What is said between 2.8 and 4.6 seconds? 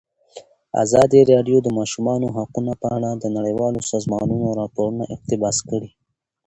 په اړه د نړیوالو سازمانونو